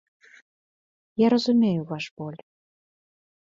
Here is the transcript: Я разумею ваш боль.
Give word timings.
Я 1.25 1.29
разумею 1.35 1.83
ваш 1.93 2.05
боль. 2.17 2.41